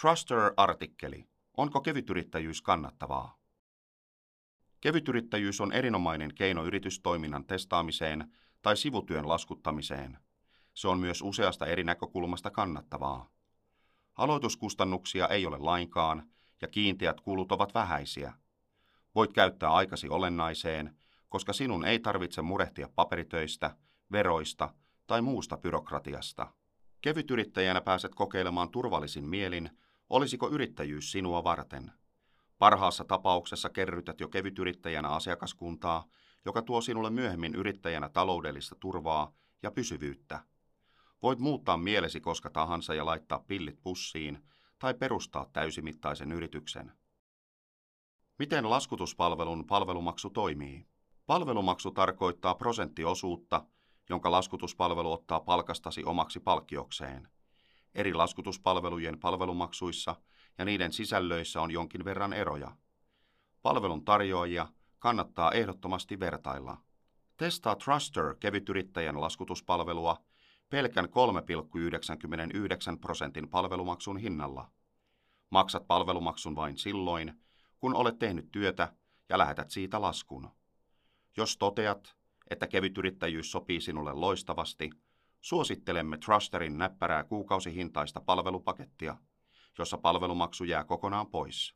Truster-artikkeli. 0.00 1.28
Onko 1.56 1.80
kevytyrittäjyys 1.80 2.62
kannattavaa? 2.62 3.38
Kevytyrittäjyys 4.80 5.60
on 5.60 5.72
erinomainen 5.72 6.34
keino 6.34 6.64
yritystoiminnan 6.64 7.44
testaamiseen 7.44 8.32
tai 8.62 8.76
sivutyön 8.76 9.28
laskuttamiseen. 9.28 10.18
Se 10.74 10.88
on 10.88 11.00
myös 11.00 11.22
useasta 11.22 11.66
eri 11.66 11.84
näkökulmasta 11.84 12.50
kannattavaa. 12.50 13.30
Aloituskustannuksia 14.16 15.28
ei 15.28 15.46
ole 15.46 15.58
lainkaan 15.58 16.30
ja 16.62 16.68
kiinteät 16.68 17.20
kulut 17.20 17.52
ovat 17.52 17.74
vähäisiä. 17.74 18.32
Voit 19.14 19.32
käyttää 19.32 19.72
aikasi 19.72 20.08
olennaiseen, 20.08 20.96
koska 21.28 21.52
sinun 21.52 21.84
ei 21.84 21.98
tarvitse 21.98 22.42
murehtia 22.42 22.88
paperitöistä, 22.94 23.76
veroista 24.12 24.74
tai 25.06 25.22
muusta 25.22 25.56
byrokratiasta. 25.56 26.52
Kevytyrittäjänä 27.00 27.80
pääset 27.80 28.14
kokeilemaan 28.14 28.70
turvallisin 28.70 29.28
mielin, 29.28 29.70
olisiko 30.10 30.48
yrittäjyys 30.48 31.12
sinua 31.12 31.44
varten. 31.44 31.92
Parhaassa 32.58 33.04
tapauksessa 33.04 33.70
kerrytät 33.70 34.20
jo 34.20 34.28
kevytyrittäjänä 34.28 35.08
asiakaskuntaa, 35.08 36.04
joka 36.44 36.62
tuo 36.62 36.80
sinulle 36.80 37.10
myöhemmin 37.10 37.54
yrittäjänä 37.54 38.08
taloudellista 38.08 38.76
turvaa 38.80 39.32
ja 39.62 39.70
pysyvyyttä. 39.70 40.44
Voit 41.22 41.38
muuttaa 41.38 41.76
mielesi 41.76 42.20
koska 42.20 42.50
tahansa 42.50 42.94
ja 42.94 43.06
laittaa 43.06 43.38
pillit 43.38 43.82
pussiin 43.82 44.44
tai 44.78 44.94
perustaa 44.94 45.46
täysimittaisen 45.52 46.32
yrityksen. 46.32 46.92
Miten 48.38 48.70
laskutuspalvelun 48.70 49.66
palvelumaksu 49.66 50.30
toimii? 50.30 50.86
Palvelumaksu 51.26 51.90
tarkoittaa 51.90 52.54
prosenttiosuutta, 52.54 53.66
jonka 54.08 54.30
laskutuspalvelu 54.30 55.12
ottaa 55.12 55.40
palkastasi 55.40 56.04
omaksi 56.04 56.40
palkkiokseen. 56.40 57.28
Eri 57.94 58.14
laskutuspalvelujen 58.14 59.18
palvelumaksuissa 59.20 60.16
ja 60.58 60.64
niiden 60.64 60.92
sisällöissä 60.92 61.60
on 61.60 61.70
jonkin 61.70 62.04
verran 62.04 62.32
eroja. 62.32 62.76
Palvelun 63.62 64.04
tarjoajia 64.04 64.68
kannattaa 64.98 65.52
ehdottomasti 65.52 66.20
vertailla. 66.20 66.78
Testaa 67.36 67.76
Truster 67.76 68.34
kevytyrittäjän 68.40 69.20
laskutuspalvelua 69.20 70.16
pelkän 70.70 71.04
3,99 71.04 72.98
prosentin 73.00 73.48
palvelumaksun 73.48 74.16
hinnalla. 74.18 74.70
Maksat 75.50 75.86
palvelumaksun 75.86 76.56
vain 76.56 76.78
silloin, 76.78 77.40
kun 77.78 77.94
olet 77.94 78.18
tehnyt 78.18 78.48
työtä 78.52 78.92
ja 79.28 79.38
lähetät 79.38 79.70
siitä 79.70 80.00
laskun. 80.00 80.50
Jos 81.36 81.56
toteat, 81.56 82.16
että 82.50 82.66
kevytyrittäjyys 82.66 83.52
sopii 83.52 83.80
sinulle 83.80 84.12
loistavasti, 84.12 84.90
suosittelemme 85.40 86.18
Trusterin 86.18 86.78
näppärää 86.78 87.24
kuukausihintaista 87.24 88.20
palvelupakettia, 88.20 89.16
jossa 89.78 89.98
palvelumaksu 89.98 90.64
jää 90.64 90.84
kokonaan 90.84 91.26
pois. 91.26 91.74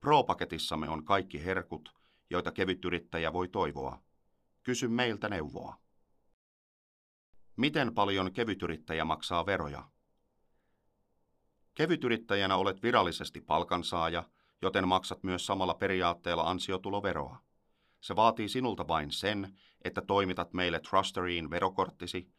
Pro-paketissamme 0.00 0.88
on 0.88 1.04
kaikki 1.04 1.44
herkut, 1.44 1.94
joita 2.30 2.52
kevytyrittäjä 2.52 3.32
voi 3.32 3.48
toivoa. 3.48 4.02
Kysy 4.62 4.88
meiltä 4.88 5.28
neuvoa. 5.28 5.76
Miten 7.56 7.94
paljon 7.94 8.32
kevytyrittäjä 8.32 9.04
maksaa 9.04 9.46
veroja? 9.46 9.84
Kevytyrittäjänä 11.74 12.56
olet 12.56 12.82
virallisesti 12.82 13.40
palkansaaja, 13.40 14.24
joten 14.62 14.88
maksat 14.88 15.22
myös 15.22 15.46
samalla 15.46 15.74
periaatteella 15.74 16.50
ansiotuloveroa. 16.50 17.38
Se 18.00 18.16
vaatii 18.16 18.48
sinulta 18.48 18.88
vain 18.88 19.10
sen, 19.10 19.58
että 19.82 20.02
toimitat 20.02 20.52
meille 20.52 20.80
Trusteriin 20.80 21.50
verokorttisi. 21.50 22.32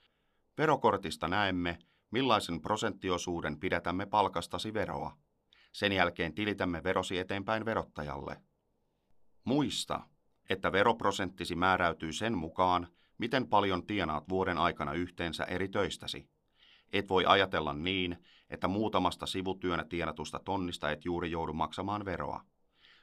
Verokortista 0.58 1.28
näemme, 1.28 1.80
millaisen 2.12 2.62
prosenttiosuuden 2.62 3.60
pidätämme 3.60 4.06
palkastasi 4.06 4.74
veroa. 4.74 5.18
Sen 5.72 5.92
jälkeen 5.92 6.34
tilitämme 6.34 6.84
verosi 6.84 7.18
eteenpäin 7.18 7.66
verottajalle. 7.66 8.42
Muista, 9.44 10.02
että 10.50 10.72
veroprosenttisi 10.72 11.56
määräytyy 11.56 12.14
sen 12.14 12.38
mukaan, 12.38 12.88
miten 13.18 13.48
paljon 13.48 13.86
tienaat 13.86 14.30
vuoden 14.30 14.58
aikana 14.58 14.94
yhteensä 14.94 15.44
eri 15.44 15.70
töistäsi. 15.70 16.30
Et 16.94 17.10
voi 17.10 17.26
ajatella 17.26 17.74
niin, 17.74 18.18
että 18.50 18.68
muutamasta 18.68 19.26
sivutyönä 19.26 19.84
tienatusta 19.84 20.40
tonnista 20.40 20.92
et 20.92 21.06
juuri 21.06 21.32
joudu 21.32 21.54
maksamaan 21.54 22.06
veroa. 22.06 22.46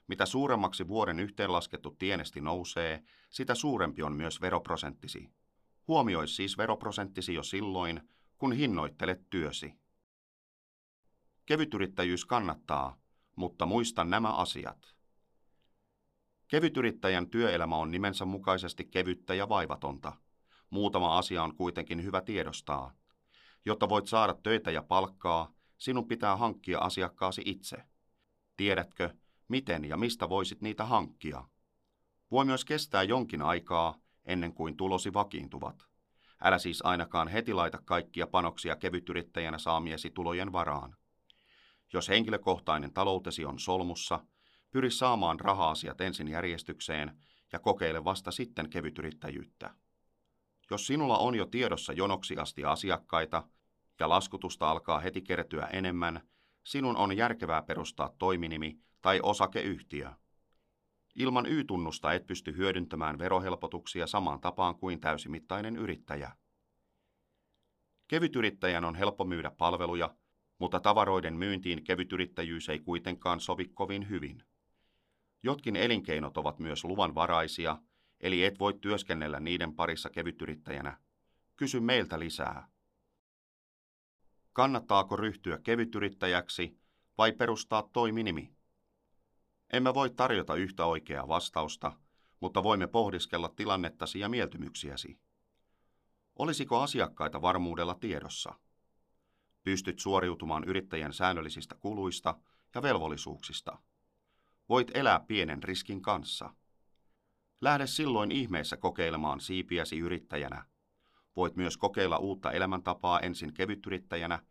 Mitä 0.09 0.27
suuremmaksi 0.27 0.89
vuoden 0.89 1.21
yhteenlaskettu 1.21 1.91
tienesti 1.91 2.41
nousee, 2.41 3.03
sitä 3.31 3.55
suurempi 3.55 4.03
on 4.03 4.13
myös 4.13 4.41
veroprosenttisi. 4.41 5.29
Huomioi 5.89 6.29
siis 6.29 6.59
veroprosenttisi 6.59 7.35
jo 7.35 7.43
silloin, 7.43 8.09
kun 8.39 8.53
hinnoittelet 8.53 9.31
työsi. 9.31 9.75
Kevytyrittäjyys 11.47 12.25
kannattaa, 12.25 12.97
mutta 13.37 13.67
muista 13.67 14.05
nämä 14.05 14.33
asiat. 14.33 14.95
Kevytyrittäjän 16.49 17.31
työelämä 17.31 17.77
on 17.77 17.91
nimensä 17.91 18.25
mukaisesti 18.25 18.85
kevyttä 18.85 19.35
ja 19.35 19.49
vaivatonta. 19.49 20.13
Muutama 20.71 21.19
asia 21.19 21.43
on 21.43 21.57
kuitenkin 21.57 22.05
hyvä 22.05 22.21
tiedostaa. 22.21 22.93
Jotta 23.65 23.89
voit 23.89 24.07
saada 24.07 24.35
töitä 24.43 24.71
ja 24.71 24.83
palkkaa, 24.83 25.53
sinun 25.79 26.09
pitää 26.09 26.37
hankkia 26.37 26.79
asiakkaasi 26.79 27.43
itse. 27.45 27.77
Tiedätkö, 28.57 29.15
miten 29.49 29.85
ja 29.85 29.97
mistä 29.97 30.29
voisit 30.29 30.61
niitä 30.61 30.85
hankkia? 30.85 31.45
Voi 32.31 32.45
myös 32.45 32.65
kestää 32.65 33.03
jonkin 33.03 33.43
aikaa 33.43 33.99
ennen 34.27 34.53
kuin 34.53 34.77
tulosi 34.77 35.13
vakiintuvat. 35.13 35.87
Älä 36.43 36.59
siis 36.59 36.83
ainakaan 36.85 37.29
heti 37.29 37.55
laita 37.55 37.79
kaikkia 37.85 38.27
panoksia 38.27 38.77
kevytyrittäjänä 38.77 39.59
saamiesi 39.59 40.11
tulojen 40.11 40.53
varaan. 40.53 40.97
Jos 41.93 42.09
henkilökohtainen 42.09 42.93
taloutesi 42.93 43.45
on 43.45 43.59
solmussa, 43.59 44.21
pyri 44.71 44.91
saamaan 44.91 45.41
raha-asiat 45.41 46.01
ensin 46.01 46.29
järjestykseen 46.29 47.19
ja 47.53 47.59
kokeile 47.59 48.05
vasta 48.05 48.31
sitten 48.31 48.71
kevytyrittäjyyttä. 48.71 49.75
Jos 50.71 50.87
sinulla 50.87 51.19
on 51.19 51.35
jo 51.35 51.47
tiedossa 51.47 51.93
jonoksi 51.93 52.37
asti 52.37 52.65
asiakkaita 52.65 53.49
ja 54.01 54.09
laskutusta 54.09 54.71
alkaa 54.71 55.01
heti 55.01 55.23
kertyä 55.23 55.67
enemmän, 55.67 56.21
sinun 56.65 56.97
on 56.97 57.17
järkevää 57.17 57.63
perustaa 57.63 58.15
toiminimi 58.19 58.79
tai 59.03 59.21
osakeyhtiö. 59.23 60.13
Ilman 61.17 61.47
Y-tunnusta 61.47 62.13
et 62.13 62.27
pysty 62.27 62.57
hyödyntämään 62.57 63.19
verohelpotuksia 63.19 64.07
samaan 64.07 64.41
tapaan 64.41 64.75
kuin 64.79 65.01
täysimittainen 65.01 65.77
yrittäjä. 65.77 66.33
Kevytyrittäjän 68.09 68.85
on 68.85 68.95
helppo 68.95 69.25
myydä 69.25 69.51
palveluja, 69.51 70.15
mutta 70.59 70.81
tavaroiden 70.81 71.35
myyntiin 71.35 71.85
kevytyrittäjyys 71.85 72.69
ei 72.69 72.79
kuitenkaan 72.79 73.41
sovi 73.41 73.65
kovin 73.65 74.09
hyvin. 74.09 74.43
Jotkin 75.43 75.77
elinkeinot 75.77 76.37
ovat 76.37 76.59
myös 76.59 76.85
luvanvaraisia, 76.85 77.79
eli 78.21 78.45
et 78.45 78.59
voi 78.59 78.79
työskennellä 78.81 79.41
niiden 79.41 79.75
parissa 79.75 80.11
kevytyrittäjänä. 80.11 80.99
Kysy 81.57 81.81
meiltä 81.81 82.19
lisää. 82.19 82.69
Kannattaako 84.53 85.17
ryhtyä 85.17 85.59
kevytyrittäjäksi 85.59 86.79
vai 87.19 87.33
perustaa 87.33 87.89
toiminimi? 87.93 88.56
Emme 89.73 89.95
voi 89.95 90.11
tarjota 90.11 90.55
yhtä 90.55 90.85
oikeaa 90.85 91.29
vastausta, 91.29 91.93
mutta 92.41 92.63
voimme 92.63 92.87
pohdiskella 92.87 93.49
tilannettasi 93.49 94.19
ja 94.19 94.29
mieltymyksiäsi. 94.29 95.19
Olisiko 96.39 96.81
asiakkaita 96.81 97.43
varmuudella 97.43 97.95
tiedossa? 97.95 98.55
Pystyt 99.63 99.99
suoriutumaan 99.99 100.65
yrittäjän 100.65 101.13
säännöllisistä 101.13 101.75
kuluista 101.75 102.39
ja 102.75 102.83
velvollisuuksista. 102.83 103.79
Voit 104.69 104.91
elää 104.95 105.21
pienen 105.21 105.63
riskin 105.63 106.03
kanssa. 106.03 106.55
Lähde 107.61 107.87
silloin 107.87 108.33
ihmeessä 108.33 108.77
kokeilemaan 108.77 109.41
siipiäsi 109.41 109.99
yrittäjänä. 109.99 110.65
Voit 111.37 111.57
myös 111.57 111.77
kokeilla 111.77 112.19
uutta 112.19 112.53
elämäntapaa 112.53 113.21
ensin 113.21 113.55
kevytyrittäjänä 113.55 114.43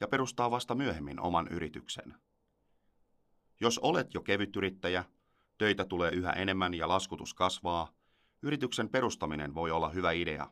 ja 0.00 0.08
perustaa 0.08 0.50
vasta 0.50 0.74
myöhemmin 0.74 1.20
oman 1.20 1.48
yrityksen. 1.48 2.14
Jos 3.60 3.78
olet 3.78 4.14
jo 4.14 4.20
kevytyrittäjä, 4.20 5.04
töitä 5.58 5.84
tulee 5.84 6.10
yhä 6.10 6.30
enemmän 6.30 6.74
ja 6.74 6.88
laskutus 6.88 7.34
kasvaa, 7.34 7.92
yrityksen 8.42 8.88
perustaminen 8.88 9.54
voi 9.54 9.70
olla 9.70 9.88
hyvä 9.88 10.12
idea. 10.12 10.50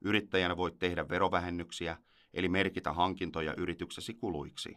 Yrittäjänä 0.00 0.56
voit 0.56 0.78
tehdä 0.78 1.08
verovähennyksiä, 1.08 1.96
eli 2.34 2.48
merkitä 2.48 2.92
hankintoja 2.92 3.54
yrityksesi 3.54 4.14
kuluiksi. 4.14 4.76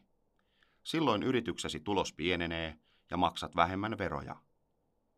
Silloin 0.83 1.23
yrityksesi 1.23 1.79
tulos 1.79 2.13
pienenee 2.13 2.77
ja 3.11 3.17
maksat 3.17 3.55
vähemmän 3.55 3.97
veroja. 3.97 4.35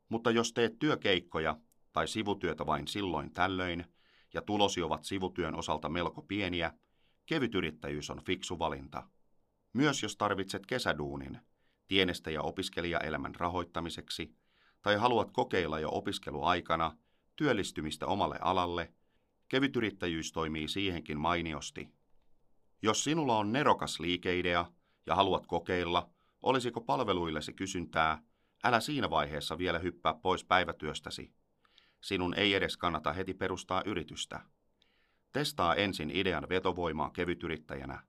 Mutta 0.10 0.32
jos 0.32 0.54
teet 0.54 0.80
työkeikkoja 0.80 1.58
tai 1.94 2.08
sivutyötä 2.08 2.66
vain 2.66 2.88
silloin 2.88 3.34
tällöin 3.34 3.86
ja 4.34 4.42
tulosi 4.42 4.82
ovat 4.82 5.04
sivutyön 5.04 5.56
osalta 5.56 5.90
melko 5.90 6.22
pieniä, 6.22 6.74
kevytyrittäjyys 7.26 8.10
on 8.10 8.22
fiksu 8.26 8.60
valinta. 8.60 9.04
Myös 9.74 10.04
jos 10.04 10.18
tarvitset 10.18 10.66
kesäduunin, 10.66 11.40
tienestä 11.88 12.32
ja 12.32 12.42
opiskelijaelämän 12.42 13.36
rahoittamiseksi 13.36 14.36
tai 14.82 14.96
haluat 14.96 15.32
kokeilla 15.32 15.80
jo 15.80 15.90
opiskeluaikana 15.92 16.98
työllistymistä 17.36 18.06
omalle 18.08 18.38
alalle, 18.42 18.94
kevytyrittäjyys 19.48 20.32
toimii 20.32 20.68
siihenkin 20.68 21.20
mainiosti. 21.20 21.90
Jos 22.82 23.04
sinulla 23.04 23.38
on 23.38 23.52
nerokas 23.52 24.00
liikeidea 24.00 24.66
ja 25.06 25.16
haluat 25.16 25.48
kokeilla, 25.48 26.10
olisiko 26.42 26.82
palveluillesi 26.82 27.54
kysyntää, 27.54 28.24
älä 28.64 28.80
siinä 28.80 29.10
vaiheessa 29.10 29.58
vielä 29.58 29.80
hyppää 29.80 30.14
pois 30.14 30.44
päivätyöstäsi. 30.44 31.34
Sinun 32.02 32.34
ei 32.34 32.54
edes 32.54 32.78
kannata 32.78 33.14
heti 33.14 33.34
perustaa 33.34 33.84
yritystä. 33.86 34.40
Testaa 35.34 35.76
ensin 35.76 36.12
idean 36.12 36.50
vetovoimaa 36.50 37.10
kevytyrittäjänä. 37.10 38.04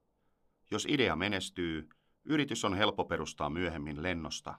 Jos 0.70 0.86
idea 0.88 1.16
menestyy, 1.16 1.88
yritys 2.28 2.64
on 2.64 2.74
helppo 2.74 3.04
perustaa 3.04 3.50
myöhemmin 3.50 4.02
lennosta. 4.02 4.54